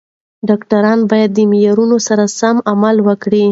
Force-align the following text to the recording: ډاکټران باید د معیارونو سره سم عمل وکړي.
ډاکټران 0.47 0.99
باید 1.11 1.29
د 1.33 1.39
معیارونو 1.51 1.97
سره 2.07 2.23
سم 2.39 2.55
عمل 2.71 2.95
وکړي. 3.07 3.45